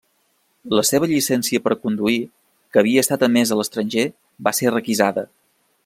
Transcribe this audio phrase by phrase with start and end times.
[0.79, 2.17] La seva llicència per a conduir,
[2.73, 4.07] que havia estat emesa a l'estranger,
[4.49, 5.29] va ser requisada.